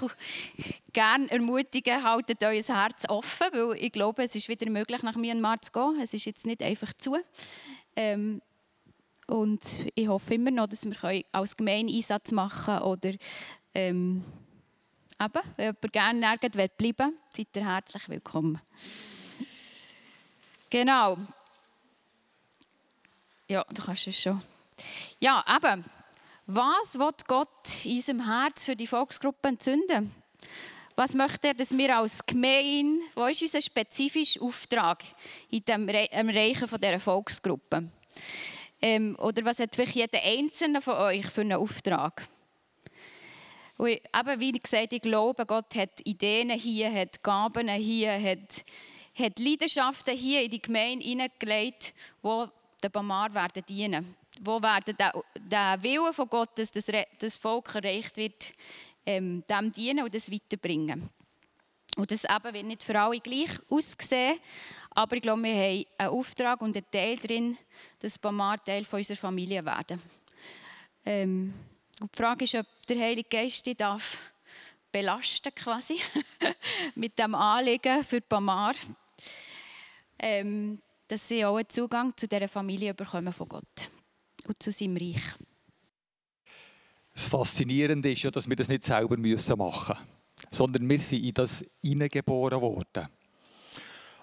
[0.93, 5.61] gerne ermutigen, haltet euer Herz offen, weil ich glaube, es ist wieder möglich, nach Myanmar
[5.61, 5.99] zu gehen.
[6.01, 7.17] Es ist jetzt nicht einfach zu.
[7.95, 8.41] Ähm,
[9.27, 13.13] und ich hoffe immer noch, dass wir als Gemeinde Einsatz machen können oder
[13.73, 14.25] ähm,
[15.19, 18.59] eben, wenn jemand gerne nirgends bleiben seid ihr herzlich willkommen.
[20.69, 21.17] Genau.
[23.47, 24.41] Ja, du kannst es schon.
[25.19, 25.83] Ja, eben.
[26.53, 30.13] Was wird Gott in unserem Herz für die Volksgruppe entzünden?
[30.97, 35.01] Was möchte er, dass wir als Gemeinde, wo ist unser spezifischer Auftrag
[35.49, 37.89] in dem Erreichen von dieser Volksgruppe?
[38.81, 42.27] Ähm, oder was hat vielleicht jeder Einzelne von euch für einen Auftrag?
[43.77, 48.65] Und eben, wie gesagt, ich glaube, Gott hat Ideen hier, hat Gaben hier, hat,
[49.15, 52.45] hat Leidenschaften hier in die Gemeinde hineingelegt, die
[52.83, 54.17] der Bamar werden dienen.
[54.43, 56.87] Wo werden der, Wille von Gott, dass das,
[57.19, 58.47] das Volk erreicht wird,
[59.05, 61.11] ähm, dem dienen und das weiterbringen.
[61.95, 64.39] Und das eben wird nicht für alle gleich aussehen,
[64.89, 67.55] aber ich glaube, wir haben einen Auftrag und einen Teil darin,
[67.99, 70.01] dass Bamar Teil von unserer Familie werden.
[71.05, 71.53] Ähm,
[71.99, 74.33] und die Frage ist, ob der Heilige Geist dich darf
[74.91, 75.99] belasten quasi
[76.95, 78.73] mit dem Anliegen für Bamar.
[80.17, 83.89] Ähm, dass sie auch einen Zugang zu dieser Familie bekommen von Gott
[84.47, 85.23] und zu seinem Reich.
[87.13, 89.97] Das Faszinierende ist ja, dass wir das nicht selber machen müssen,
[90.49, 93.07] sondern wir sind in das hineingeboren worden.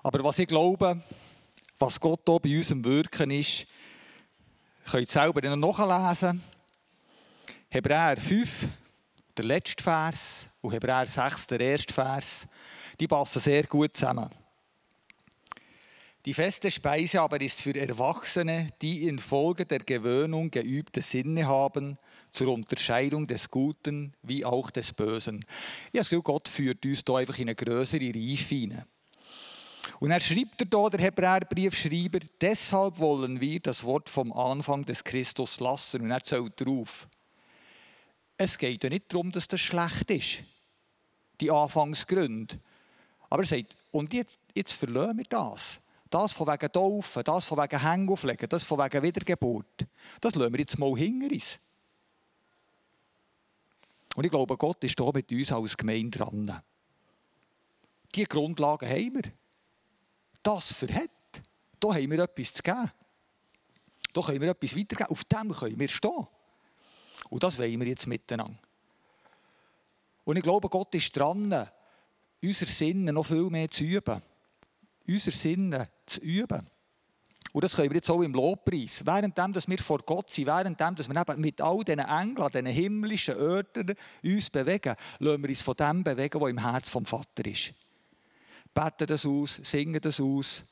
[0.03, 1.01] Aber was ich glaube,
[1.79, 3.67] was Gott hier bei uns im Wirken ist,
[4.91, 6.43] könnt ihr selber noch nachlesen.
[7.69, 8.69] Hebräer 5,
[9.37, 12.47] der letzte Vers, und Hebräer 6, der erste Vers,
[12.99, 14.31] die passen sehr gut zusammen.
[16.29, 21.97] Die feste Speise aber ist für Erwachsene, die infolge der Gewöhnung geübte Sinne haben,
[22.31, 25.43] zur Unterscheidung des Guten wie auch des Bösen.
[25.91, 28.85] Ja, so Gott führt uns hier einfach in eine größere Reife hinein.
[30.01, 35.03] Und er schreibt er hier, der Hebräerbriefschreiber, deshalb wollen wir das Wort vom Anfang des
[35.03, 36.03] Christus lassen.
[36.03, 37.09] Und er zählt darauf.
[38.37, 40.41] Es geht ja nicht darum, dass das schlecht ist,
[41.41, 42.61] die Anfangsgründe.
[43.31, 47.59] Aber er sagt, und jetzt, jetzt verlassen wir das Das von wegen Taufen, das von
[47.59, 49.87] wegen Hängen auflegen, das von wegen Wiedergeburt,
[50.21, 51.59] das lassen wir jetzt mal hinter uns.
[54.17, 56.63] Und ich glaube, Gott ist hier mit uns als Gemeinde dran.
[58.15, 59.33] Diese Grundlagen haben wir.
[60.43, 61.11] Das verhält.
[61.79, 62.91] Da haben wir etwas zu geben.
[64.13, 65.11] Da können wir etwas weitergeben.
[65.11, 66.27] Auf dem können wir stehen.
[67.31, 68.59] Und das wollen wir jetzt miteinander.
[70.25, 71.69] Und ich glaube, Gott ist dran,
[72.43, 74.23] unser Sinne noch viel mehr zu üben.
[75.09, 76.69] Unser Sinne zu üben.
[77.53, 79.05] Und das können wir jetzt auch im Lobpreis.
[79.07, 82.67] Währenddem, dass wir vor Gott sind, währenddem, dass wir eben mit all diesen Engeln, diesen
[82.67, 87.47] himmlischen Örtern uns bewegen, lassen wir uns von dem bewegen, was im Herz vom Vater
[87.47, 87.73] ist.
[88.75, 90.63] Beten das aus, singen das aus,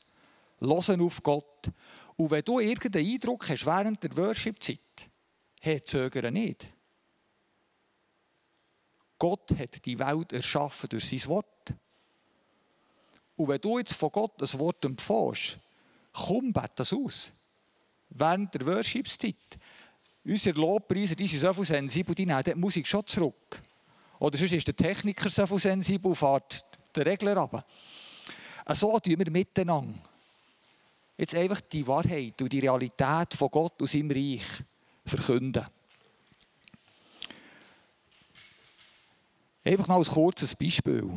[0.59, 1.71] hören auf Gott.
[2.15, 4.79] Und wenn du irgendeinen Eindruck hast während der Worship-Zeit,
[5.61, 6.67] hey, zögere nicht.
[9.19, 11.73] Gott hat die Welt erschaffen durch sein Wort.
[13.37, 15.59] Und wenn du jetzt von Gott das Wort empfängst,
[16.11, 17.31] komm, bet das aus.
[18.09, 19.35] Während der Worship-Zeit.
[20.25, 23.61] Unsere Lobpreise, die sind so viel sensibel, die nehmen die Musik schon zurück.
[24.19, 26.65] Oder sonst ist der Techniker so viel sensibel und fährt
[26.95, 27.63] den Regler runter.
[28.73, 29.93] So tun wir miteinander.
[31.15, 34.63] Jetzt einfach die Wahrheit und die Realität von Gott aus seinem Reich
[35.05, 35.65] verkünden.
[39.63, 41.09] Einfach mal ein kurzes Beispiel.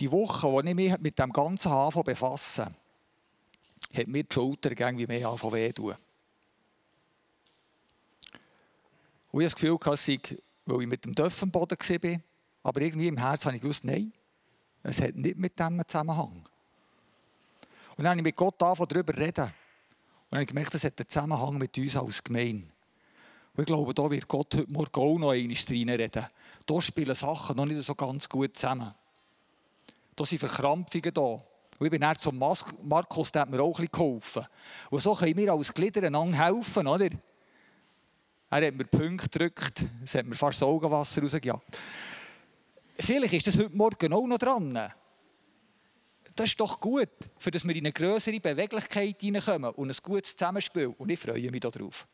[0.00, 2.68] Die Woche, als ich mich mit dem ganzen Hafen befasse,
[3.92, 5.94] hat mir die Schulter irgendwie mehr angefangen weh tun.
[9.30, 12.20] Und ich habe das Gefühl, weil ich mit dem Dörf war,
[12.62, 14.12] aber irgendwie im Herzen habe ich gewusst, nein,
[14.82, 16.44] es hat nicht mit dem Zusammenhang.
[17.96, 19.44] Und dann habe ich mit Gott darüber zu reden.
[19.44, 19.52] Und
[20.30, 22.68] dann habe ich gemerkt, es hat einen Zusammenhang mit uns als Gemeinde.
[23.54, 26.26] Und ich glaube, da wird Gott heute Morgen auch noch reinreden.
[26.66, 28.94] Da spielen Sachen noch nicht so ganz gut zusammen.
[30.18, 31.20] Da sind Verkrampfungen da.
[31.20, 34.44] Und ich bin dann zum Markus, der hat mir auch ein bisschen geholfen.
[34.90, 37.08] Und so können wir als Glieder einander helfen, oder?
[38.50, 41.78] Er hat mir Punkte gedrückt, es hat mir fast das Augenwasser rausgejagt.
[42.98, 44.90] Vielleicht ist das heute Morgen auch noch dran.
[46.34, 50.36] Das ist doch gut, für dass wir in eine größere Beweglichkeit hineinkommen und ein gutes
[50.36, 50.88] Zusammenspiel.
[50.98, 52.08] Und ich freue mich darauf.